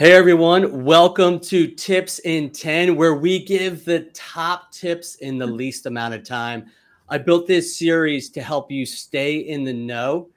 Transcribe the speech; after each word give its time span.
Hey 0.00 0.12
everyone, 0.12 0.82
welcome 0.86 1.38
to 1.40 1.66
Tips 1.66 2.20
in 2.20 2.48
10, 2.52 2.96
where 2.96 3.14
we 3.14 3.44
give 3.44 3.84
the 3.84 4.04
top 4.14 4.72
tips 4.72 5.16
in 5.16 5.36
the 5.36 5.46
least 5.46 5.84
amount 5.84 6.14
of 6.14 6.24
time. 6.24 6.70
I 7.10 7.18
built 7.18 7.46
this 7.46 7.76
series 7.76 8.30
to 8.30 8.40
help 8.40 8.70
you 8.70 8.86
stay 8.86 9.36
in 9.36 9.62
the 9.62 9.74
know 9.74 10.30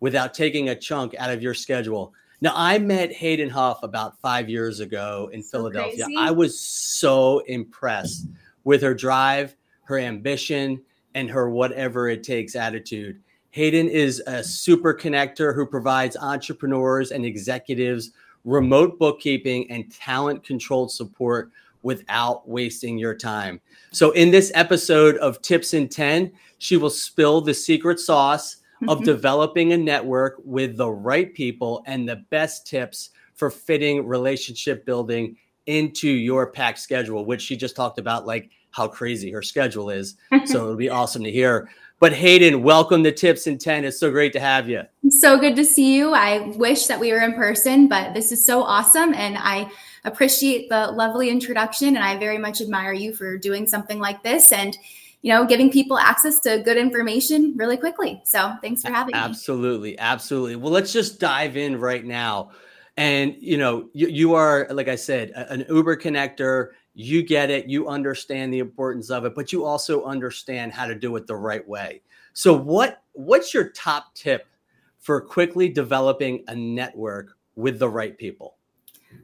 without 0.00 0.32
taking 0.32 0.70
a 0.70 0.74
chunk 0.74 1.14
out 1.18 1.28
of 1.28 1.42
your 1.42 1.52
schedule. 1.52 2.14
Now, 2.40 2.54
I 2.56 2.78
met 2.78 3.12
Hayden 3.12 3.50
Huff 3.50 3.82
about 3.82 4.18
five 4.22 4.48
years 4.48 4.80
ago 4.80 5.28
in 5.34 5.42
so 5.42 5.58
Philadelphia. 5.58 6.04
Crazy. 6.06 6.16
I 6.18 6.30
was 6.30 6.58
so 6.58 7.40
impressed 7.40 8.26
with 8.64 8.80
her 8.80 8.94
drive, 8.94 9.54
her 9.82 9.98
ambition, 9.98 10.80
and 11.14 11.28
her 11.28 11.50
whatever 11.50 12.08
it 12.08 12.22
takes 12.22 12.56
attitude. 12.56 13.20
Hayden 13.50 13.86
is 13.86 14.22
a 14.26 14.42
super 14.42 14.94
connector 14.94 15.54
who 15.54 15.66
provides 15.66 16.16
entrepreneurs 16.16 17.10
and 17.10 17.26
executives 17.26 18.12
remote 18.44 18.98
bookkeeping, 18.98 19.70
and 19.70 19.92
talent 19.92 20.44
controlled 20.44 20.90
support 20.90 21.50
without 21.82 22.48
wasting 22.48 22.98
your 22.98 23.14
time. 23.14 23.60
So, 23.92 24.10
in 24.12 24.30
this 24.30 24.52
episode 24.54 25.16
of 25.16 25.40
Tips 25.42 25.74
in 25.74 25.88
10, 25.88 26.32
she 26.58 26.76
will 26.76 26.90
spill 26.90 27.40
the 27.40 27.54
secret 27.54 27.98
sauce 27.98 28.56
of 28.88 28.98
mm-hmm. 28.98 29.04
developing 29.04 29.72
a 29.72 29.76
network 29.76 30.36
with 30.44 30.76
the 30.76 30.90
right 30.90 31.32
people 31.34 31.82
and 31.86 32.08
the 32.08 32.16
best 32.30 32.66
tips 32.66 33.10
for 33.34 33.50
fitting 33.50 34.06
relationship 34.06 34.84
building 34.84 35.36
into 35.66 36.08
your 36.08 36.50
packed 36.50 36.78
schedule, 36.78 37.24
which 37.24 37.42
she 37.42 37.56
just 37.56 37.76
talked 37.76 37.98
about, 37.98 38.26
like 38.26 38.50
how 38.70 38.86
crazy 38.86 39.30
her 39.30 39.42
schedule 39.42 39.90
is. 39.90 40.16
so, 40.44 40.56
it'll 40.64 40.76
be 40.76 40.90
awesome 40.90 41.24
to 41.24 41.30
hear. 41.30 41.68
But 42.00 42.14
Hayden, 42.14 42.62
welcome 42.62 43.04
to 43.04 43.12
Tips 43.12 43.46
in 43.46 43.58
10. 43.58 43.84
It's 43.84 44.00
so 44.00 44.10
great 44.10 44.32
to 44.32 44.40
have 44.40 44.70
you. 44.70 44.84
So 45.10 45.38
good 45.38 45.54
to 45.56 45.66
see 45.66 45.94
you. 45.94 46.14
I 46.14 46.38
wish 46.56 46.86
that 46.86 46.98
we 46.98 47.12
were 47.12 47.18
in 47.18 47.34
person, 47.34 47.88
but 47.88 48.14
this 48.14 48.32
is 48.32 48.42
so 48.42 48.62
awesome. 48.62 49.12
And 49.12 49.36
I 49.38 49.70
appreciate 50.04 50.70
the 50.70 50.86
lovely 50.92 51.28
introduction. 51.28 51.88
And 51.88 51.98
I 51.98 52.16
very 52.16 52.38
much 52.38 52.62
admire 52.62 52.94
you 52.94 53.14
for 53.14 53.36
doing 53.36 53.66
something 53.66 53.98
like 53.98 54.22
this 54.22 54.50
and, 54.50 54.78
you 55.20 55.30
know, 55.30 55.44
giving 55.44 55.70
people 55.70 55.98
access 55.98 56.40
to 56.40 56.62
good 56.64 56.78
information 56.78 57.52
really 57.58 57.76
quickly. 57.76 58.22
So 58.24 58.54
thanks 58.62 58.80
for 58.80 58.90
having 58.90 59.14
absolutely, 59.14 59.90
me. 59.90 59.98
Absolutely. 59.98 59.98
Absolutely. 59.98 60.56
Well, 60.56 60.72
let's 60.72 60.94
just 60.94 61.20
dive 61.20 61.58
in 61.58 61.78
right 61.78 62.02
now. 62.02 62.52
And, 62.96 63.36
you 63.38 63.56
know, 63.56 63.88
you, 63.92 64.08
you 64.08 64.34
are, 64.34 64.66
like 64.70 64.88
I 64.88 64.96
said, 64.96 65.30
an 65.30 65.64
Uber 65.68 65.96
connector 65.96 66.70
you 66.94 67.22
get 67.22 67.50
it, 67.50 67.66
you 67.66 67.88
understand 67.88 68.52
the 68.52 68.58
importance 68.58 69.10
of 69.10 69.24
it, 69.24 69.34
but 69.34 69.52
you 69.52 69.64
also 69.64 70.04
understand 70.04 70.72
how 70.72 70.86
to 70.86 70.94
do 70.94 71.14
it 71.16 71.26
the 71.26 71.36
right 71.36 71.66
way. 71.66 72.02
So 72.32 72.54
what 72.54 73.02
what's 73.12 73.54
your 73.54 73.70
top 73.70 74.14
tip 74.14 74.46
for 74.98 75.20
quickly 75.20 75.68
developing 75.68 76.44
a 76.48 76.54
network 76.54 77.36
with 77.56 77.78
the 77.78 77.88
right 77.88 78.16
people? 78.16 78.56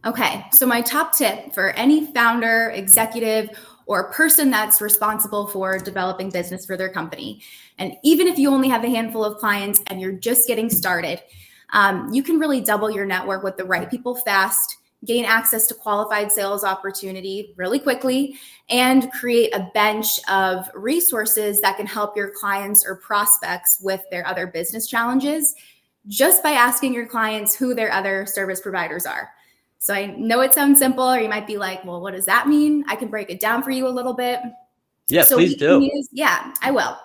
Okay, 0.05 0.45
so 0.53 0.67
my 0.67 0.81
top 0.81 1.17
tip 1.17 1.53
for 1.55 1.71
any 1.71 2.07
founder, 2.13 2.71
executive, 2.71 3.51
or 3.87 4.11
person 4.11 4.51
that's 4.51 4.81
responsible 4.81 5.47
for 5.47 5.79
developing 5.79 6.29
business 6.31 6.67
for 6.67 6.77
their 6.77 6.89
company, 6.89 7.43
and 7.79 7.95
even 8.03 8.27
if 8.27 8.39
you 8.39 8.51
only 8.51 8.69
have 8.69 8.85
a 8.85 8.89
handful 8.89 9.25
of 9.25 9.39
clients 9.39 9.81
and 9.87 10.01
you're 10.01 10.13
just 10.13 10.49
getting 10.49 10.69
started, 10.69 11.21
um, 11.73 12.13
you 12.13 12.23
can 12.23 12.39
really 12.39 12.61
double 12.61 12.91
your 12.91 13.07
network 13.07 13.43
with 13.43 13.57
the 13.57 13.65
right 13.65 13.91
people 13.91 14.15
fast 14.15 14.77
gain 15.05 15.25
access 15.25 15.67
to 15.69 15.75
qualified 15.75 16.33
sales 16.33 16.65
opportunity 16.65 17.55
really 17.57 17.79
quickly, 17.79 18.37
and 18.69 19.11
create 19.13 19.55
a 19.55 19.71
bench 19.73 20.19
of 20.29 20.69
resources 20.75 21.61
that 21.61 21.77
can 21.77 21.87
help 21.87 22.17
your 22.17 22.31
clients 22.31 22.85
or 22.85 22.97
prospects 22.97 23.79
with 23.81 24.03
their 24.11 24.27
other 24.27 24.47
business 24.47 24.87
challenges 24.87 25.55
just 26.09 26.43
by 26.43 26.51
asking 26.51 26.95
your 26.95 27.07
clients 27.07 27.55
who 27.55 27.75
their 27.75 27.93
other 27.93 28.27
service 28.27 28.61
providers 28.61 29.07
are. 29.07 29.31
So 29.79 29.95
I 29.95 30.07
know 30.07 30.41
it 30.41 30.55
sounds 30.55 30.79
simple, 30.79 31.05
or 31.05 31.21
you 31.21 31.29
might 31.29 31.47
be 31.47 31.59
like, 31.59 31.85
well, 31.85 32.01
what 32.01 32.15
does 32.15 32.27
that 32.27 32.49
mean? 32.49 32.85
I 32.89 32.97
can 32.97 33.09
break 33.09 33.31
it 33.31 33.41
down 33.41 33.63
for 33.63 33.71
you 33.71 33.87
a 33.87 33.91
little 33.91 34.15
bit. 34.15 34.41
Yeah, 35.09 35.23
so 35.23 35.37
please 35.37 35.57
do. 35.57 35.81
Use, 35.81 36.09
yeah, 36.11 36.53
I 36.63 36.71
will. 36.73 36.97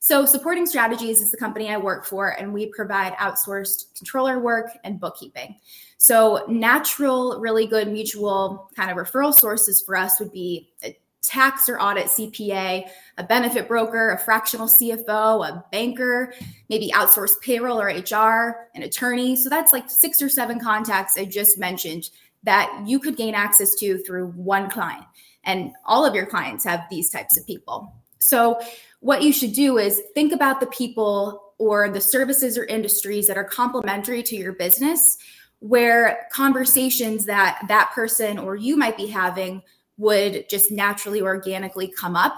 So, 0.00 0.26
Supporting 0.26 0.64
Strategies 0.64 1.20
is 1.20 1.32
the 1.32 1.36
company 1.36 1.70
I 1.70 1.76
work 1.76 2.04
for, 2.04 2.28
and 2.28 2.52
we 2.52 2.66
provide 2.66 3.14
outsourced 3.14 3.96
controller 3.96 4.38
work 4.38 4.70
and 4.84 5.00
bookkeeping. 5.00 5.56
So, 5.96 6.44
natural, 6.48 7.40
really 7.40 7.66
good 7.66 7.88
mutual 7.88 8.70
kind 8.76 8.90
of 8.92 8.96
referral 8.96 9.34
sources 9.34 9.82
for 9.82 9.96
us 9.96 10.20
would 10.20 10.30
be 10.30 10.70
a 10.84 10.96
tax 11.20 11.68
or 11.68 11.80
audit 11.80 12.06
CPA, 12.06 12.88
a 13.18 13.24
benefit 13.24 13.66
broker, 13.66 14.10
a 14.10 14.18
fractional 14.18 14.68
CFO, 14.68 15.46
a 15.46 15.64
banker, 15.72 16.32
maybe 16.68 16.92
outsourced 16.94 17.40
payroll 17.42 17.80
or 17.80 17.88
HR, 17.88 18.68
an 18.76 18.84
attorney. 18.84 19.34
So, 19.34 19.50
that's 19.50 19.72
like 19.72 19.90
six 19.90 20.22
or 20.22 20.28
seven 20.28 20.60
contacts 20.60 21.18
I 21.18 21.24
just 21.24 21.58
mentioned 21.58 22.08
that 22.44 22.84
you 22.86 23.00
could 23.00 23.16
gain 23.16 23.34
access 23.34 23.74
to 23.76 23.98
through 23.98 24.28
one 24.28 24.70
client. 24.70 25.04
And 25.42 25.72
all 25.84 26.06
of 26.06 26.14
your 26.14 26.26
clients 26.26 26.64
have 26.64 26.84
these 26.88 27.10
types 27.10 27.36
of 27.36 27.44
people. 27.46 27.92
So, 28.20 28.60
what 29.00 29.22
you 29.22 29.32
should 29.32 29.52
do 29.52 29.78
is 29.78 30.02
think 30.14 30.32
about 30.32 30.60
the 30.60 30.66
people 30.66 31.54
or 31.58 31.88
the 31.88 32.00
services 32.00 32.56
or 32.56 32.64
industries 32.64 33.26
that 33.26 33.36
are 33.36 33.44
complementary 33.44 34.22
to 34.22 34.36
your 34.36 34.52
business 34.52 35.16
where 35.60 36.28
conversations 36.32 37.26
that 37.26 37.60
that 37.68 37.90
person 37.92 38.38
or 38.38 38.54
you 38.54 38.76
might 38.76 38.96
be 38.96 39.06
having 39.06 39.62
would 39.96 40.48
just 40.48 40.70
naturally 40.70 41.20
organically 41.20 41.88
come 41.88 42.14
up. 42.14 42.34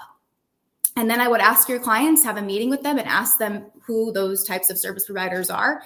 And 0.96 1.08
then 1.08 1.20
i 1.20 1.28
would 1.28 1.40
ask 1.40 1.68
your 1.68 1.78
clients 1.78 2.24
have 2.24 2.36
a 2.36 2.42
meeting 2.42 2.68
with 2.68 2.82
them 2.82 2.98
and 2.98 3.06
ask 3.06 3.38
them 3.38 3.66
who 3.82 4.12
those 4.12 4.44
types 4.44 4.70
of 4.70 4.78
service 4.78 5.06
providers 5.06 5.48
are 5.48 5.82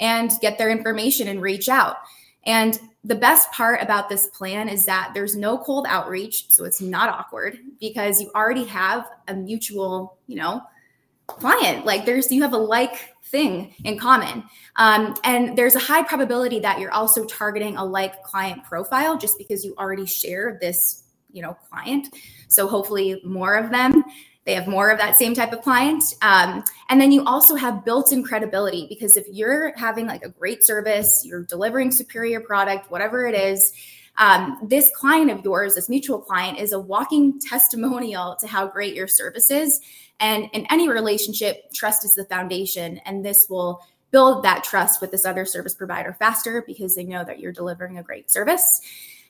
and 0.00 0.30
get 0.40 0.58
their 0.58 0.70
information 0.70 1.28
and 1.28 1.40
reach 1.40 1.68
out 1.68 1.96
and 2.46 2.78
the 3.04 3.14
best 3.14 3.50
part 3.52 3.82
about 3.82 4.08
this 4.08 4.26
plan 4.28 4.68
is 4.68 4.84
that 4.86 5.12
there's 5.14 5.36
no 5.36 5.58
cold 5.58 5.86
outreach 5.88 6.50
so 6.50 6.64
it's 6.64 6.80
not 6.80 7.08
awkward 7.08 7.58
because 7.80 8.20
you 8.20 8.30
already 8.34 8.64
have 8.64 9.08
a 9.28 9.34
mutual 9.34 10.18
you 10.26 10.36
know 10.36 10.62
client. 11.28 11.86
Like 11.86 12.04
there's 12.04 12.32
you 12.32 12.42
have 12.42 12.54
a 12.54 12.58
like 12.58 13.14
thing 13.26 13.74
in 13.84 13.98
common. 13.98 14.42
Um, 14.76 15.14
and 15.22 15.56
there's 15.56 15.76
a 15.76 15.78
high 15.78 16.02
probability 16.02 16.58
that 16.60 16.80
you're 16.80 16.90
also 16.90 17.24
targeting 17.24 17.76
a 17.76 17.84
like 17.84 18.22
client 18.24 18.64
profile 18.64 19.16
just 19.16 19.38
because 19.38 19.64
you 19.64 19.74
already 19.78 20.06
share 20.06 20.58
this 20.60 21.04
you 21.30 21.42
know 21.42 21.56
client. 21.70 22.08
So 22.48 22.66
hopefully 22.66 23.20
more 23.24 23.54
of 23.54 23.70
them 23.70 24.02
they 24.48 24.54
have 24.54 24.66
more 24.66 24.90
of 24.90 24.98
that 24.98 25.14
same 25.16 25.34
type 25.34 25.52
of 25.52 25.60
client 25.60 26.02
um, 26.22 26.64
and 26.88 27.00
then 27.00 27.12
you 27.12 27.22
also 27.24 27.54
have 27.54 27.84
built-in 27.84 28.24
credibility 28.24 28.86
because 28.88 29.16
if 29.16 29.26
you're 29.30 29.72
having 29.76 30.06
like 30.06 30.24
a 30.24 30.30
great 30.30 30.64
service 30.64 31.22
you're 31.24 31.44
delivering 31.44 31.92
superior 31.92 32.40
product 32.40 32.90
whatever 32.90 33.26
it 33.26 33.34
is 33.34 33.72
um, 34.18 34.58
this 34.64 34.90
client 34.96 35.30
of 35.30 35.44
yours, 35.44 35.76
this 35.76 35.88
mutual 35.88 36.18
client, 36.18 36.58
is 36.58 36.72
a 36.72 36.80
walking 36.80 37.40
testimonial 37.48 38.36
to 38.40 38.46
how 38.46 38.66
great 38.66 38.94
your 38.94 39.06
service 39.06 39.50
is. 39.50 39.80
And 40.20 40.48
in 40.52 40.66
any 40.70 40.88
relationship, 40.88 41.72
trust 41.72 42.04
is 42.04 42.14
the 42.14 42.24
foundation. 42.24 42.98
And 43.04 43.24
this 43.24 43.46
will 43.48 43.80
build 44.10 44.42
that 44.42 44.64
trust 44.64 45.00
with 45.00 45.12
this 45.12 45.24
other 45.24 45.44
service 45.44 45.74
provider 45.74 46.16
faster 46.18 46.64
because 46.66 46.94
they 46.94 47.04
know 47.04 47.24
that 47.24 47.38
you're 47.38 47.52
delivering 47.52 47.98
a 47.98 48.02
great 48.02 48.30
service 48.30 48.80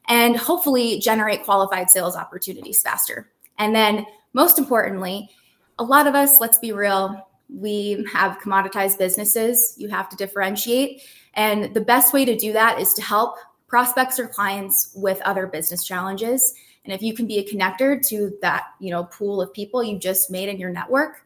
and 0.09 0.37
hopefully 0.37 0.99
generate 1.01 1.45
qualified 1.45 1.91
sales 1.91 2.17
opportunities 2.17 2.81
faster. 2.81 3.29
And 3.59 3.75
then, 3.75 4.07
most 4.33 4.59
importantly, 4.59 5.29
a 5.79 5.85
lot 5.85 6.07
of 6.07 6.15
us, 6.15 6.41
let's 6.41 6.59
be 6.59 6.73
real, 6.73 7.29
we 7.49 8.07
have 8.13 8.39
commoditized 8.39 8.99
businesses. 8.99 9.75
You 9.79 9.89
have 9.89 10.09
to 10.11 10.17
differentiate. 10.17 11.03
And 11.35 11.73
the 11.75 11.81
best 11.81 12.13
way 12.13 12.25
to 12.25 12.37
do 12.37 12.53
that 12.53 12.81
is 12.81 12.93
to 12.95 13.03
help 13.03 13.37
prospects 13.67 14.19
or 14.19 14.29
clients 14.29 14.93
with 14.95 15.21
other 15.23 15.47
business 15.47 15.85
challenges. 15.85 16.55
And 16.85 16.93
if 16.93 17.03
you 17.03 17.15
can 17.15 17.27
be 17.27 17.39
a 17.39 17.45
connector 17.45 18.07
to 18.09 18.37
that, 18.43 18.65
you 18.81 18.91
know, 18.91 19.05
pool 19.05 19.41
of 19.41 19.53
people 19.53 19.83
you 19.83 19.99
just 19.99 20.31
made 20.31 20.49
in 20.49 20.59
your 20.59 20.71
network, 20.71 21.25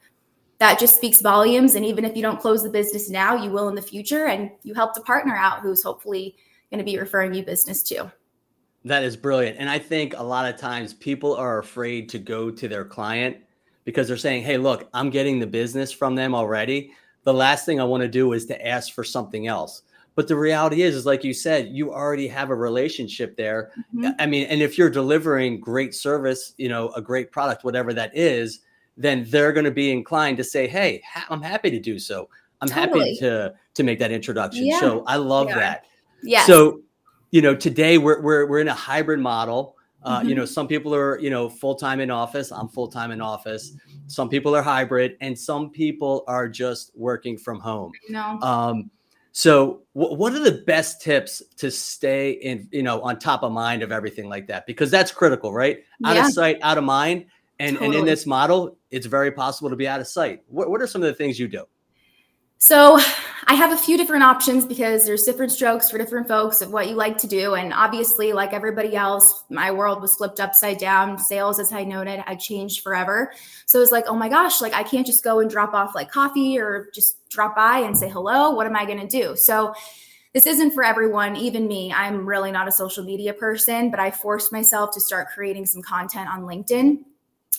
that 0.59 0.79
just 0.79 0.97
speaks 0.97 1.21
volumes. 1.21 1.75
And 1.75 1.85
even 1.85 2.05
if 2.05 2.17
you 2.17 2.23
don't 2.23 2.41
close 2.41 2.63
the 2.63 2.71
business 2.71 3.11
now, 3.11 3.35
you 3.35 3.51
will 3.51 3.69
in 3.69 3.75
the 3.75 3.83
future. 3.83 4.27
And 4.27 4.51
you 4.63 4.75
help 4.75 4.97
a 4.97 5.01
partner 5.01 5.35
out 5.35 5.61
who's 5.61 5.83
hopefully 5.83 6.37
going 6.71 6.79
to 6.79 6.85
be 6.85 6.99
referring 6.99 7.35
you 7.35 7.45
business 7.45 7.83
too. 7.83 8.11
That 8.85 9.05
is 9.05 9.17
brilliant. 9.17 9.59
And 9.59 9.71
I 9.71 9.79
think 9.79 10.15
a 10.17 10.23
lot 10.23 10.53
of 10.53 10.61
times 10.61 10.95
people 10.95 11.35
are 11.35 11.59
afraid 11.59 12.09
to 12.11 12.19
go 12.19 12.51
to 12.51 12.69
their 12.69 12.85
client 12.85 13.37
because 13.85 14.09
they're 14.09 14.17
saying, 14.17 14.43
hey, 14.43 14.59
look, 14.59 14.89
I'm 14.93 15.11
getting 15.11 15.39
the 15.39 15.47
business 15.47 15.93
from 15.93 16.15
them 16.15 16.35
already. 16.35 16.93
The 17.25 17.35
last 17.35 17.65
thing 17.65 17.81
I 17.81 17.85
want 17.85 18.03
to 18.03 18.09
do 18.09 18.33
is 18.33 18.47
to 18.47 18.67
ask 18.67 18.93
for 18.93 19.05
something 19.05 19.47
else. 19.47 19.83
But 20.15 20.29
the 20.29 20.37
reality 20.37 20.83
is, 20.83 20.95
is 20.95 21.07
like 21.07 21.25
you 21.25 21.33
said, 21.33 21.69
you 21.69 21.93
already 21.93 22.29
have 22.29 22.51
a 22.51 22.55
relationship 22.55 23.37
there. 23.37 23.71
Mm-hmm. 23.95 24.11
I 24.19 24.27
mean, 24.27 24.47
and 24.49 24.61
if 24.61 24.77
you're 24.77 24.91
delivering 24.91 25.59
great 25.59 25.95
service, 25.95 26.53
you 26.59 26.69
know, 26.69 26.91
a 26.91 27.01
great 27.01 27.33
product, 27.33 27.65
whatever 27.65 27.95
that 27.95 28.17
is, 28.17 28.61
then 28.97 29.25
they're 29.29 29.53
going 29.53 29.65
to 29.65 29.71
be 29.71 29.91
inclined 29.91 30.37
to 30.37 30.45
say, 30.45 30.67
"Hey, 30.67 31.03
ha- 31.11 31.27
I'm 31.31 31.41
happy 31.41 31.71
to 31.71 31.81
do 31.81 31.99
so. 31.99 32.29
I'm 32.61 32.69
totally. 32.69 33.15
happy 33.15 33.17
to 33.21 33.55
to 33.73 33.83
make 33.83 33.99
that 34.01 34.13
introduction." 34.13 34.67
Yeah. 34.67 34.81
So 34.81 35.03
I 35.07 35.17
love 35.17 35.49
yeah. 35.49 35.59
that. 35.59 35.85
Yeah. 36.23 36.45
So, 36.45 36.83
you 37.33 37.43
know, 37.43 37.57
today 37.57 37.99
we're 37.99 38.21
we're 38.21 38.47
we're 38.47 38.61
in 38.61 38.69
a 38.69 38.75
hybrid 38.75 39.19
model. 39.19 39.77
Uh, 40.05 40.21
mm-hmm. 40.21 40.29
You 40.29 40.35
know, 40.37 40.45
some 40.45 40.69
people 40.69 40.95
are 40.95 41.19
you 41.19 41.31
know 41.31 41.49
full 41.49 41.75
time 41.75 41.99
in 41.99 42.11
office. 42.11 42.53
I'm 42.53 42.69
full 42.69 42.87
time 42.87 43.11
in 43.11 43.21
office. 43.21 43.75
Some 44.07 44.29
people 44.29 44.55
are 44.55 44.63
hybrid, 44.63 45.17
and 45.21 45.37
some 45.37 45.71
people 45.71 46.23
are 46.29 46.49
just 46.49 46.93
working 46.95 47.37
from 47.37 47.59
home. 47.59 47.93
No. 48.09 48.39
Um, 48.41 48.91
So, 49.33 49.81
w- 49.95 50.15
what 50.15 50.35
are 50.35 50.41
the 50.41 50.63
best 50.67 51.01
tips 51.01 51.43
to 51.57 51.71
stay 51.71 52.33
in, 52.33 52.69
you 52.71 52.83
know, 52.83 53.01
on 53.01 53.19
top 53.19 53.43
of 53.43 53.51
mind 53.51 53.83
of 53.83 53.91
everything 53.91 54.29
like 54.29 54.47
that? 54.49 54.67
Because 54.67 54.91
that's 54.91 55.11
critical, 55.11 55.55
right? 55.55 55.79
Out 56.05 56.17
yeah. 56.17 56.27
of 56.27 56.33
sight, 56.33 56.59
out 56.61 56.77
of 56.77 56.85
mind. 56.85 57.25
And, 57.59 57.77
totally. 57.77 57.97
and 57.97 58.01
in 58.01 58.05
this 58.05 58.27
model, 58.27 58.77
it's 58.91 59.07
very 59.07 59.33
possible 59.33 59.71
to 59.71 59.77
be 59.77 59.89
out 59.89 60.01
of 60.01 60.07
sight. 60.07 60.43
What, 60.49 60.69
what 60.69 60.83
are 60.83 60.87
some 60.87 61.03
of 61.03 61.07
the 61.07 61.15
things 61.15 61.39
you 61.39 61.49
do? 61.49 61.65
So 62.63 62.97
I 63.49 63.55
have 63.55 63.73
a 63.73 63.77
few 63.77 63.97
different 63.97 64.23
options 64.23 64.65
because 64.65 65.05
there's 65.05 65.25
different 65.25 65.51
strokes 65.51 65.91
for 65.91 65.99
different 65.99 66.29
folks 66.29 66.63
of 66.63 66.71
what 66.71 66.89
you 66.89 66.95
like 66.95 67.19
to 67.19 67.27
do. 67.27 67.55
And 67.55 67.73
obviously, 67.73 68.33
like 68.33 68.53
everybody 68.53 68.95
else, 68.95 69.43
my 69.51 69.73
world 69.73 70.01
was 70.01 70.15
flipped 70.15 70.39
upside 70.39 70.79
down. 70.79 71.19
Sales, 71.19 71.59
as 71.59 71.73
I 71.73 71.83
noted, 71.83 72.23
I 72.25 72.37
changed 72.37 72.85
forever. 72.85 73.33
So 73.67 73.83
it's 73.83 73.91
like, 73.91 74.05
oh 74.07 74.15
my 74.15 74.29
gosh, 74.29 74.61
like 74.61 74.75
I 74.75 74.85
can't 74.85 75.05
just 75.05 75.25
go 75.25 75.41
and 75.41 75.51
drop 75.51 75.75
off 75.75 75.97
like 75.97 76.09
coffee 76.09 76.57
or 76.57 76.89
just 76.95 77.29
drop 77.31 77.57
by 77.57 77.79
and 77.79 77.99
say 77.99 78.09
hello. 78.09 78.53
What 78.53 78.69
am 78.69 78.77
I 78.77 78.87
going 78.87 79.01
to 79.01 79.09
do? 79.09 79.35
So 79.35 79.75
this 80.33 80.47
isn't 80.47 80.71
for 80.71 80.85
everyone, 80.85 81.35
even 81.35 81.67
me. 81.67 81.93
I'm 81.93 82.25
really 82.25 82.53
not 82.53 82.69
a 82.69 82.73
social 82.73 83.03
media 83.03 83.35
person, 83.35 83.91
but 83.91 83.99
I 83.99 84.13
forced 84.13 84.53
myself 84.53 84.93
to 84.93 85.01
start 85.01 85.31
creating 85.35 85.67
some 85.67 85.83
content 85.83 86.29
on 86.33 86.43
LinkedIn 86.43 86.99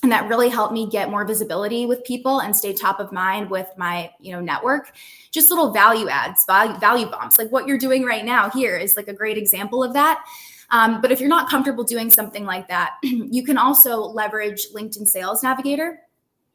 and 0.04 0.12
that 0.12 0.28
really 0.28 0.50
helped 0.50 0.74
me 0.74 0.86
get 0.86 1.10
more 1.10 1.26
visibility 1.26 1.86
with 1.86 2.04
people 2.04 2.42
and 2.42 2.56
stay 2.56 2.74
top 2.74 3.00
of 3.00 3.12
mind 3.12 3.50
with 3.50 3.70
my 3.78 4.12
you 4.20 4.34
know 4.34 4.42
network. 4.42 4.92
Just 5.32 5.50
little 5.50 5.72
value 5.72 6.10
adds 6.10 6.46
value, 6.46 6.78
value 6.78 7.08
bumps 7.08 7.40
like 7.40 7.52
what 7.52 7.66
you're 7.66 7.78
doing 7.78 8.04
right 8.04 8.26
now 8.26 8.50
here 8.50 8.78
is 8.78 8.96
like 8.96 9.08
a 9.08 9.14
great 9.14 9.38
example 9.38 9.84
of 9.84 9.94
that. 9.94 10.24
Um, 10.70 11.02
but 11.02 11.12
if 11.12 11.20
you're 11.20 11.30
not 11.30 11.50
comfortable 11.50 11.84
doing 11.84 12.10
something 12.10 12.46
like 12.46 12.68
that 12.68 12.98
you 13.04 13.44
can 13.44 13.58
also 13.58 13.98
leverage 13.98 14.68
linkedin 14.76 15.08
sales 15.08 15.42
navigator. 15.42 16.00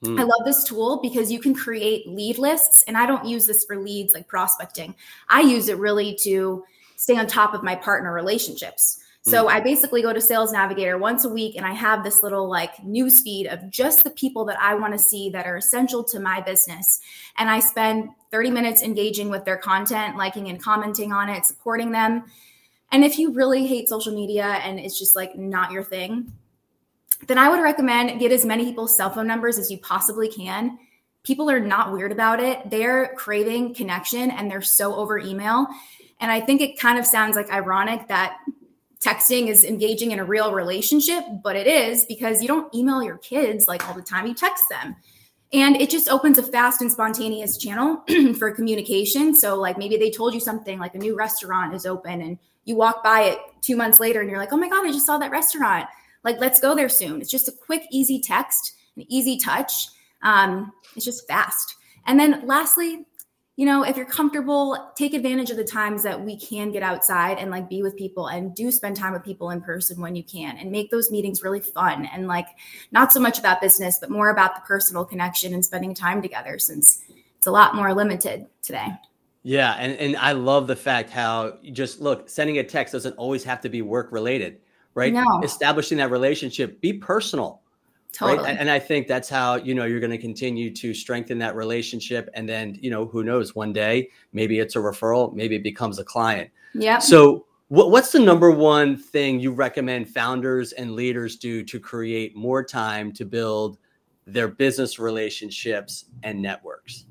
Mm. 0.04 0.20
i 0.20 0.22
love 0.22 0.44
this 0.44 0.62
tool 0.62 1.00
because 1.02 1.32
you 1.32 1.40
can 1.40 1.52
create 1.52 2.06
lead 2.06 2.38
lists 2.38 2.84
and 2.86 2.96
i 2.96 3.04
don't 3.04 3.24
use 3.24 3.46
this 3.46 3.64
for 3.64 3.76
leads 3.76 4.14
like 4.14 4.28
prospecting. 4.28 4.94
I 5.28 5.40
use 5.40 5.68
it 5.68 5.78
really 5.78 6.14
to 6.22 6.64
stay 6.94 7.16
on 7.16 7.26
top 7.26 7.52
of 7.54 7.64
my 7.64 7.74
partner 7.74 8.12
relationships 8.12 9.00
so 9.22 9.46
mm. 9.46 9.50
I 9.50 9.60
basically 9.60 10.02
go 10.02 10.12
to 10.12 10.20
Sales 10.20 10.52
Navigator 10.52 10.96
once 10.96 11.24
a 11.24 11.28
week 11.28 11.56
and 11.56 11.66
I 11.66 11.72
have 11.72 12.04
this 12.04 12.22
little 12.22 12.48
like 12.48 12.82
news 12.84 13.20
feed 13.20 13.46
of 13.46 13.68
just 13.70 14.04
the 14.04 14.10
people 14.10 14.44
that 14.46 14.58
I 14.60 14.74
want 14.74 14.92
to 14.92 14.98
see 14.98 15.30
that 15.30 15.46
are 15.46 15.56
essential 15.56 16.04
to 16.04 16.20
my 16.20 16.40
business. 16.40 17.00
And 17.36 17.50
I 17.50 17.60
spend 17.60 18.10
30 18.30 18.50
minutes 18.50 18.82
engaging 18.82 19.28
with 19.28 19.44
their 19.44 19.56
content, 19.56 20.16
liking 20.16 20.48
and 20.48 20.62
commenting 20.62 21.12
on 21.12 21.28
it, 21.28 21.44
supporting 21.46 21.90
them. 21.92 22.24
And 22.90 23.04
if 23.04 23.18
you 23.18 23.32
really 23.32 23.66
hate 23.66 23.88
social 23.88 24.14
media 24.14 24.44
and 24.44 24.78
it's 24.78 24.98
just 24.98 25.14
like 25.14 25.36
not 25.36 25.72
your 25.72 25.82
thing, 25.82 26.32
then 27.26 27.38
I 27.38 27.48
would 27.48 27.60
recommend 27.60 28.18
get 28.20 28.32
as 28.32 28.44
many 28.44 28.64
people's 28.64 28.96
cell 28.96 29.10
phone 29.10 29.26
numbers 29.26 29.58
as 29.58 29.70
you 29.70 29.78
possibly 29.78 30.28
can. 30.28 30.78
People 31.24 31.50
are 31.50 31.60
not 31.60 31.92
weird 31.92 32.12
about 32.12 32.40
it. 32.40 32.70
They're 32.70 33.12
craving 33.16 33.74
connection 33.74 34.30
and 34.30 34.50
they're 34.50 34.62
so 34.62 34.94
over 34.94 35.18
email. 35.18 35.66
And 36.20 36.32
I 36.32 36.40
think 36.40 36.60
it 36.60 36.78
kind 36.78 36.98
of 36.98 37.04
sounds 37.04 37.36
like 37.36 37.50
ironic 37.52 38.08
that 38.08 38.38
texting 39.04 39.48
is 39.48 39.64
engaging 39.64 40.10
in 40.10 40.18
a 40.18 40.24
real 40.24 40.52
relationship, 40.52 41.24
but 41.42 41.56
it 41.56 41.66
is 41.66 42.04
because 42.06 42.42
you 42.42 42.48
don't 42.48 42.72
email 42.74 43.02
your 43.02 43.18
kids 43.18 43.68
like 43.68 43.86
all 43.88 43.94
the 43.94 44.02
time, 44.02 44.26
you 44.26 44.34
text 44.34 44.64
them. 44.68 44.96
And 45.52 45.76
it 45.76 45.88
just 45.88 46.10
opens 46.10 46.36
a 46.36 46.42
fast 46.42 46.82
and 46.82 46.92
spontaneous 46.92 47.56
channel 47.56 48.04
for 48.38 48.50
communication. 48.50 49.34
So, 49.34 49.56
like 49.56 49.78
maybe 49.78 49.96
they 49.96 50.10
told 50.10 50.34
you 50.34 50.40
something 50.40 50.78
like 50.78 50.94
a 50.94 50.98
new 50.98 51.16
restaurant 51.16 51.74
is 51.74 51.86
open 51.86 52.20
and 52.20 52.38
you 52.64 52.76
walk 52.76 53.02
by 53.02 53.22
it 53.22 53.38
two 53.62 53.74
months 53.74 53.98
later 53.98 54.20
and 54.20 54.28
you're 54.28 54.38
like, 54.38 54.52
oh 54.52 54.58
my 54.58 54.68
God, 54.68 54.86
I 54.86 54.92
just 54.92 55.06
saw 55.06 55.16
that 55.18 55.30
restaurant. 55.30 55.86
Like, 56.22 56.38
let's 56.38 56.60
go 56.60 56.74
there 56.74 56.90
soon. 56.90 57.20
It's 57.22 57.30
just 57.30 57.48
a 57.48 57.52
quick, 57.52 57.84
easy 57.90 58.20
text, 58.20 58.74
an 58.96 59.06
easy 59.08 59.38
touch. 59.38 59.88
Um, 60.22 60.72
it's 60.94 61.04
just 61.04 61.26
fast. 61.26 61.76
And 62.06 62.20
then 62.20 62.46
lastly, 62.46 63.06
you 63.58 63.66
know, 63.66 63.82
if 63.82 63.96
you're 63.96 64.06
comfortable, 64.06 64.92
take 64.94 65.14
advantage 65.14 65.50
of 65.50 65.56
the 65.56 65.64
times 65.64 66.04
that 66.04 66.24
we 66.24 66.36
can 66.36 66.70
get 66.70 66.84
outside 66.84 67.38
and 67.38 67.50
like 67.50 67.68
be 67.68 67.82
with 67.82 67.96
people 67.96 68.28
and 68.28 68.54
do 68.54 68.70
spend 68.70 68.96
time 68.96 69.12
with 69.12 69.24
people 69.24 69.50
in 69.50 69.60
person 69.60 70.00
when 70.00 70.14
you 70.14 70.22
can 70.22 70.56
and 70.58 70.70
make 70.70 70.92
those 70.92 71.10
meetings 71.10 71.42
really 71.42 71.58
fun 71.58 72.08
and 72.14 72.28
like 72.28 72.46
not 72.92 73.12
so 73.12 73.18
much 73.18 73.36
about 73.36 73.60
business, 73.60 73.98
but 73.98 74.10
more 74.10 74.30
about 74.30 74.54
the 74.54 74.60
personal 74.60 75.04
connection 75.04 75.52
and 75.54 75.64
spending 75.64 75.92
time 75.92 76.22
together 76.22 76.56
since 76.60 77.02
it's 77.36 77.48
a 77.48 77.50
lot 77.50 77.74
more 77.74 77.92
limited 77.92 78.46
today. 78.62 78.86
Yeah. 79.42 79.72
And, 79.72 79.98
and 79.98 80.16
I 80.18 80.32
love 80.32 80.68
the 80.68 80.76
fact 80.76 81.10
how 81.10 81.58
just 81.72 82.00
look, 82.00 82.28
sending 82.28 82.58
a 82.58 82.64
text 82.64 82.92
doesn't 82.92 83.16
always 83.16 83.42
have 83.42 83.60
to 83.62 83.68
be 83.68 83.82
work 83.82 84.12
related, 84.12 84.60
right? 84.94 85.12
No. 85.12 85.40
Establishing 85.42 85.98
that 85.98 86.12
relationship, 86.12 86.80
be 86.80 86.92
personal 86.92 87.60
Totally. 88.12 88.48
Right? 88.48 88.56
And 88.58 88.70
I 88.70 88.78
think 88.78 89.06
that's 89.06 89.28
how, 89.28 89.56
you 89.56 89.74
know, 89.74 89.84
you're 89.84 90.00
going 90.00 90.10
to 90.10 90.18
continue 90.18 90.74
to 90.74 90.94
strengthen 90.94 91.38
that 91.38 91.54
relationship. 91.54 92.30
And 92.34 92.48
then, 92.48 92.76
you 92.80 92.90
know, 92.90 93.06
who 93.06 93.22
knows, 93.22 93.54
one 93.54 93.72
day, 93.72 94.08
maybe 94.32 94.58
it's 94.58 94.76
a 94.76 94.78
referral, 94.78 95.34
maybe 95.34 95.56
it 95.56 95.62
becomes 95.62 95.98
a 95.98 96.04
client. 96.04 96.50
Yeah. 96.74 96.98
So 96.98 97.46
what, 97.68 97.90
what's 97.90 98.10
the 98.12 98.18
number 98.18 98.50
one 98.50 98.96
thing 98.96 99.40
you 99.40 99.52
recommend 99.52 100.08
founders 100.08 100.72
and 100.72 100.94
leaders 100.94 101.36
do 101.36 101.62
to 101.64 101.78
create 101.78 102.34
more 102.34 102.64
time 102.64 103.12
to 103.12 103.24
build 103.26 103.78
their 104.26 104.48
business 104.48 104.98
relationships 104.98 106.06
and 106.22 106.40
networks? 106.40 107.04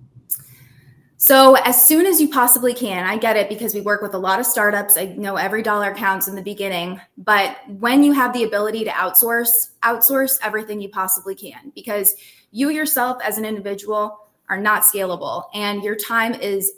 So, 1.20 1.56
as 1.56 1.84
soon 1.84 2.06
as 2.06 2.22
you 2.22 2.30
possibly 2.30 2.76
can, 2.76 3.04
I 3.06 3.18
get 3.18 3.38
it 3.38 3.50
because 3.50 3.74
we 3.74 3.82
work 3.82 4.04
with 4.04 4.14
a 4.14 4.20
lot 4.20 4.40
of 4.40 4.46
startups. 4.46 4.98
I 4.98 5.06
know 5.18 5.36
every 5.36 5.64
dollar 5.64 5.94
counts 5.96 6.28
in 6.28 6.36
the 6.36 6.44
beginning, 6.44 7.02
but 7.18 7.58
when 7.68 8.04
you 8.04 8.14
have 8.14 8.34
the 8.34 8.44
ability 8.44 8.84
to 8.84 8.92
outsource, 8.92 9.72
outsource 9.84 10.38
everything 10.44 10.80
you 10.80 10.90
possibly 10.90 11.34
can 11.34 11.72
because 11.74 12.16
you 12.52 12.70
yourself 12.70 13.18
as 13.24 13.40
an 13.40 13.46
individual 13.46 14.28
are 14.50 14.60
not 14.60 14.84
scalable 14.84 15.46
and 15.54 15.84
your 15.84 15.96
time 15.96 16.34
is 16.36 16.74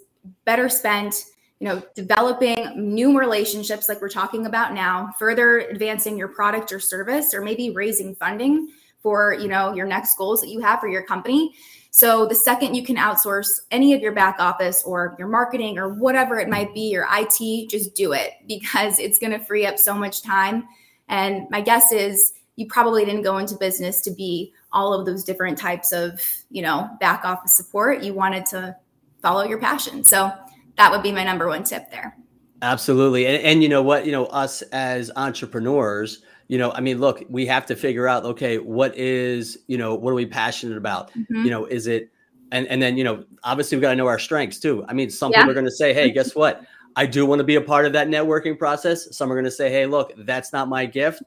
better 0.46 0.70
spent 0.70 1.26
you 1.60 1.68
know 1.68 1.82
developing 1.94 2.56
new 2.76 3.18
relationships 3.18 3.90
like 3.90 4.02
we're 4.02 4.10
talking 4.10 4.46
about 4.46 4.74
now 4.74 5.14
further 5.20 5.60
advancing 5.60 6.18
your 6.18 6.28
product 6.28 6.72
or 6.72 6.80
service 6.80 7.34
or 7.34 7.42
maybe 7.42 7.70
raising 7.70 8.16
funding 8.16 8.70
for 9.02 9.34
you 9.34 9.48
know 9.48 9.74
your 9.74 9.88
next 9.88 10.18
goals 10.18 10.42
that 10.42 10.50
you 10.50 10.60
have 10.60 10.80
for 10.80 10.88
your 10.88 11.04
company 11.04 11.54
so 11.92 12.28
the 12.28 12.36
second 12.36 12.76
you 12.76 12.84
can 12.84 12.98
outsource 12.98 13.48
any 13.72 13.94
of 13.94 14.02
your 14.02 14.12
back 14.12 14.38
office 14.40 14.84
or 14.84 15.16
your 15.18 15.28
marketing 15.28 15.80
or 15.80 15.90
whatever 15.90 16.40
it 16.40 16.48
might 16.48 16.74
be, 16.74 16.82
your 16.82 17.08
IT, 17.12 17.70
just 17.70 17.96
do 17.96 18.14
it 18.14 18.34
because 18.48 19.00
it's 19.00 19.20
going 19.20 19.32
to 19.32 19.40
free 19.40 19.66
up 19.66 19.78
so 19.78 19.94
much 19.94 20.22
time. 20.22 20.68
And 21.08 21.50
my 21.50 21.62
guess 21.62 21.92
is 21.92 22.34
you 22.56 22.68
probably 22.68 23.06
didn't 23.06 23.24
go 23.24 23.38
into 23.38 23.56
business 23.56 24.02
to 24.02 24.12
be 24.12 24.54
all 24.72 24.94
of 24.94 25.06
those 25.06 25.24
different 25.24 25.58
types 25.58 25.92
of, 25.92 26.22
you 26.52 26.62
know, 26.62 26.90
back 27.00 27.26
office 27.26 27.58
support. 27.58 28.04
You 28.04 28.14
wanted 28.14 28.46
to 28.48 28.76
follow 29.22 29.44
your 29.44 29.60
passion. 29.60 30.04
So 30.04 30.32
that 30.78 30.92
would 30.92 31.02
be 31.02 31.12
my 31.12 31.24
number 31.24 31.48
one 31.48 31.64
tip 31.64 31.90
there. 31.90 32.16
Absolutely. 32.62 33.26
And, 33.26 33.44
and 33.44 33.64
you 33.64 33.70
know 33.70 33.82
what, 33.82 34.06
you 34.06 34.12
know, 34.12 34.26
us 34.26 34.62
as 34.74 35.10
entrepreneurs, 35.16 36.22
you 36.50 36.58
know 36.58 36.72
i 36.74 36.82
mean 36.82 37.00
look 37.00 37.24
we 37.30 37.46
have 37.46 37.66
to 37.66 37.76
figure 37.76 38.08
out 38.10 38.26
okay 38.26 38.58
what 38.58 38.96
is 38.98 39.60
you 39.68 39.78
know 39.78 39.96
what 39.96 40.12
are 40.12 40.16
we 40.16 40.26
passionate 40.26 40.78
about? 40.78 41.12
Mm-hmm. 41.12 41.46
you 41.46 41.50
know 41.50 41.66
is 41.66 41.88
it 41.88 42.12
and 42.52 42.68
and 42.68 42.82
then 42.82 42.98
you 42.98 43.06
know 43.06 43.24
obviously 43.44 43.78
we've 43.78 43.84
got 43.84 43.92
to 43.92 43.96
know 43.96 44.08
our 44.08 44.20
strengths 44.20 44.60
too. 44.60 44.84
I 44.90 44.94
mean 44.94 45.10
some 45.10 45.32
yeah. 45.32 45.40
people 45.40 45.52
are 45.52 45.54
going 45.54 45.66
to 45.66 45.72
say 45.72 45.94
hey 45.94 46.12
guess 46.12 46.36
what? 46.36 46.66
I 46.96 47.06
do 47.06 47.26
want 47.26 47.40
to 47.40 47.44
be 47.46 47.56
a 47.56 47.62
part 47.62 47.86
of 47.86 47.94
that 47.94 48.10
networking 48.10 48.58
process. 48.58 49.16
Some 49.16 49.32
are 49.32 49.36
going 49.36 49.46
to 49.46 49.52
say 49.52 49.70
hey 49.70 49.86
look 49.86 50.12
that's 50.18 50.52
not 50.52 50.68
my 50.68 50.86
gift. 50.86 51.22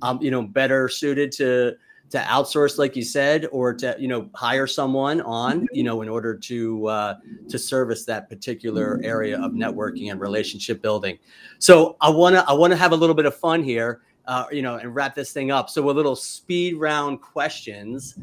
I'm 0.00 0.22
you 0.22 0.30
know 0.30 0.42
better 0.42 0.88
suited 0.88 1.32
to 1.32 1.74
to 2.10 2.18
outsource 2.20 2.78
like 2.78 2.96
you 2.96 3.02
said 3.02 3.46
or 3.52 3.74
to 3.74 3.96
you 3.98 4.08
know 4.08 4.30
hire 4.34 4.68
someone 4.68 5.20
on 5.22 5.66
you 5.72 5.82
know 5.82 6.02
in 6.02 6.08
order 6.08 6.36
to 6.36 6.86
uh, 6.86 7.14
to 7.48 7.58
service 7.58 8.04
that 8.04 8.28
particular 8.28 9.00
area 9.02 9.38
of 9.42 9.52
networking 9.52 10.10
and 10.12 10.20
relationship 10.20 10.80
building. 10.80 11.18
So 11.58 11.96
i 12.00 12.08
want 12.08 12.36
to 12.36 12.48
i 12.48 12.52
want 12.52 12.70
to 12.70 12.76
have 12.76 12.92
a 12.92 12.96
little 12.96 13.16
bit 13.16 13.26
of 13.26 13.34
fun 13.34 13.64
here 13.64 14.02
uh, 14.28 14.44
you 14.52 14.62
know, 14.62 14.76
and 14.76 14.94
wrap 14.94 15.14
this 15.14 15.32
thing 15.32 15.50
up. 15.50 15.70
So 15.70 15.88
a 15.88 15.90
little 15.90 16.14
speed 16.14 16.76
round 16.76 17.20
questions. 17.22 18.16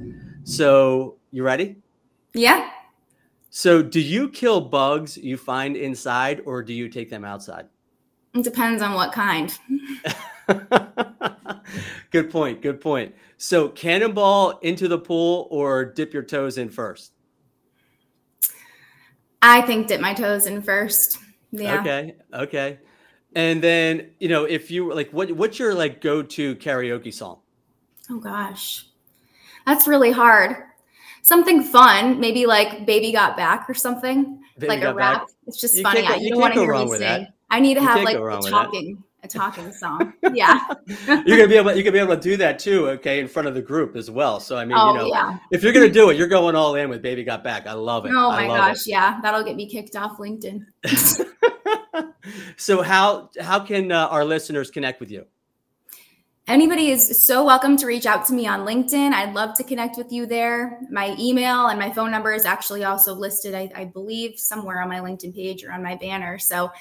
So 0.44 1.18
you 1.32 1.44
ready? 1.44 1.76
Yeah. 2.34 2.70
So 3.50 3.82
do 3.82 4.00
you 4.00 4.30
kill 4.30 4.62
bugs 4.62 5.18
you 5.18 5.36
find 5.36 5.76
inside 5.76 6.42
or 6.46 6.62
do 6.62 6.74
you 6.74 6.88
take 6.90 7.10
them 7.10 7.26
outside? 7.26 7.66
It 8.36 8.44
depends 8.44 8.84
on 8.84 8.94
what 8.94 9.14
kind. 9.14 9.58
good 12.12 12.30
point. 12.30 12.62
Good 12.62 12.80
point. 12.82 13.16
So 13.38 13.70
cannonball 13.70 14.60
into 14.60 14.88
the 14.88 15.00
pool 15.00 15.48
or 15.50 15.86
dip 15.86 16.14
your 16.14 16.24
toes 16.24 16.60
in 16.60 16.70
first? 16.70 17.14
I 19.42 19.62
think 19.62 19.88
dip 19.88 20.02
my 20.02 20.14
toes 20.14 20.46
in 20.46 20.62
first. 20.62 21.18
Yeah. 21.52 21.80
Okay. 21.80 22.16
Okay. 22.34 22.80
And 23.36 23.62
then, 23.62 24.12
you 24.20 24.30
know, 24.30 24.46
if 24.46 24.72
you 24.72 24.94
like, 24.94 25.12
what 25.12 25.32
what's 25.34 25.60
your 25.60 25.74
like 25.74 26.02
go 26.02 26.24
to 26.24 26.56
karaoke 26.56 27.14
song? 27.14 27.40
Oh 28.10 28.20
gosh, 28.20 28.86
that's 29.66 29.88
really 29.88 30.12
hard. 30.12 30.56
Something 31.22 31.64
fun, 31.64 32.20
maybe 32.20 32.46
like 32.46 32.86
"Baby 32.86 33.12
Got 33.12 33.36
Back" 33.36 33.70
or 33.70 33.74
something, 33.74 34.42
Baby 34.58 34.68
like 34.68 34.84
a 34.84 34.94
rap. 34.94 35.22
Back. 35.22 35.30
It's 35.48 35.60
just 35.60 35.76
you 35.76 35.84
funny. 35.84 36.02
Go, 36.04 36.14
I, 36.14 36.16
you, 36.16 36.30
don't 36.30 36.40
want 36.40 36.54
to 36.54 36.62
hear 36.62 36.74
me 36.74 36.98
sing. 36.98 37.28
I 37.50 37.60
need 37.60 37.74
to 37.76 37.82
you 37.82 37.88
have 37.88 38.04
like 38.04 38.16
a 38.16 38.50
talking 38.50 39.04
a 39.26 39.28
talking 39.28 39.72
song. 39.74 40.14
Yeah. 40.34 40.60
you're 41.08 41.38
gonna 41.38 41.48
be 41.48 41.56
able 41.56 41.74
you're 41.74 41.84
gonna 41.84 41.92
be 41.92 42.00
able 42.00 42.16
to 42.16 42.22
do 42.22 42.38
that 42.38 42.60
too, 42.60 42.90
okay, 42.90 43.20
in 43.20 43.28
front 43.28 43.48
of 43.48 43.54
the 43.54 43.62
group 43.62 43.96
as 43.96 44.10
well. 44.10 44.40
So 44.40 44.58
I 44.58 44.66
mean, 44.66 44.78
oh, 44.78 44.94
you 44.94 45.00
know, 45.00 45.06
yeah. 45.08 45.38
if 45.52 45.64
you're 45.64 45.74
gonna 45.74 45.90
do 45.90 46.10
it, 46.10 46.18
you're 46.18 46.28
going 46.28 46.56
all 46.56 46.76
in 46.76 46.90
with 46.90 47.02
Baby 47.02 47.24
Got 47.24 47.44
Back. 47.44 47.68
I 47.68 47.74
love 47.74 48.06
it. 48.06 48.12
Oh 48.12 48.32
my 48.32 48.48
gosh, 48.48 48.88
it. 48.88 48.92
yeah. 48.92 49.20
That'll 49.22 49.44
get 49.44 49.56
me 49.56 49.70
kicked 49.70 49.96
off 49.96 50.18
LinkedIn. 50.18 50.66
so 52.58 52.82
how 52.82 53.30
how 53.40 53.60
can 53.60 53.92
uh, 53.92 54.08
our 54.08 54.26
listeners 54.26 54.72
connect 54.72 55.00
with 55.00 55.12
you? 55.12 55.26
Anybody 56.48 56.92
is 56.92 57.24
so 57.24 57.44
welcome 57.44 57.76
to 57.78 57.88
reach 57.88 58.06
out 58.06 58.24
to 58.28 58.34
me 58.34 58.46
on 58.46 58.68
LinkedIn. 58.68 59.14
I'd 59.14 59.34
love 59.34 59.58
to 59.58 59.64
connect 59.64 59.98
with 59.98 60.12
you 60.12 60.28
there. 60.28 60.80
My 60.92 61.16
email 61.18 61.68
and 61.68 61.80
my 61.80 61.92
phone 61.92 62.12
number 62.12 62.34
is 62.34 62.46
actually 62.46 62.84
also 62.84 63.16
listed, 63.16 63.56
I, 63.56 63.72
I 63.76 63.86
believe, 63.86 64.38
somewhere 64.38 64.80
on 64.80 64.88
my 64.88 65.00
LinkedIn 65.00 65.34
page 65.34 65.64
or 65.64 65.72
on 65.72 65.82
my 65.82 65.96
banner. 65.96 66.38
So 66.38 66.72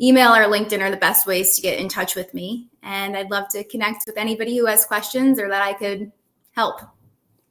email 0.00 0.34
or 0.34 0.44
LinkedIn 0.44 0.80
are 0.80 0.90
the 0.90 0.96
best 0.96 1.26
ways 1.26 1.54
to 1.56 1.62
get 1.62 1.78
in 1.78 1.90
touch 1.90 2.14
with 2.14 2.32
me. 2.32 2.68
And 2.82 3.14
I'd 3.14 3.30
love 3.30 3.48
to 3.50 3.64
connect 3.64 4.04
with 4.06 4.16
anybody 4.16 4.56
who 4.56 4.64
has 4.64 4.86
questions 4.86 5.38
or 5.38 5.48
that 5.50 5.62
I 5.62 5.74
could 5.74 6.10
help. 6.52 6.80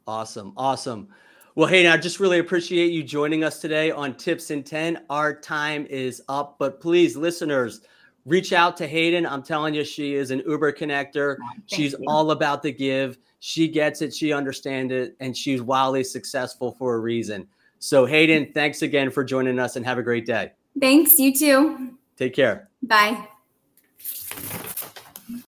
Awesome. 0.08 0.54
Awesome. 0.58 1.10
Well, 1.53 1.67
hey, 1.67 1.86
I 1.86 1.98
just 1.98 2.22
really 2.22 2.39
appreciate 2.39 2.93
you 2.93 3.03
joining 3.03 3.43
us 3.43 3.60
today 3.60 3.91
on 3.91 4.15
Tips 4.15 4.51
in 4.51 4.63
10. 4.63 5.03
Our 5.10 5.34
time 5.34 5.86
is 5.89 6.22
up, 6.29 6.55
but 6.58 6.79
please, 6.79 7.17
listeners, 7.17 7.81
reach 8.25 8.53
out 8.53 8.77
to 8.77 8.88
Hayden. 8.88 9.25
I'm 9.25 9.43
telling 9.43 9.74
you, 9.74 9.84
she 9.84 10.15
is 10.15 10.31
an 10.31 10.43
Uber 10.48 10.72
connector. 10.72 11.36
Oh, 11.43 11.50
she's 11.65 11.91
you. 11.91 12.05
all 12.08 12.31
about 12.31 12.63
the 12.63 12.72
give. 12.72 13.17
She 13.39 13.67
gets 13.67 14.01
it, 14.01 14.13
she 14.13 14.31
understands 14.31 14.93
it, 14.93 15.17
and 15.20 15.36
she's 15.36 15.62
wildly 15.62 16.05
successful 16.05 16.72
for 16.79 16.96
a 16.96 17.00
reason. 17.00 17.46
So, 17.79 18.05
Hayden, 18.05 18.51
thanks 18.53 18.81
again 18.81 19.12
for 19.12 19.22
joining 19.22 19.60
us 19.60 19.75
and 19.75 19.86
have 19.86 19.98
a 19.98 20.03
great 20.03 20.25
day. 20.25 20.53
Thanks. 20.79 21.20
You 21.20 21.34
too. 21.36 21.98
Take 22.15 22.34
care. 22.34 22.70
Bye. 22.81 23.27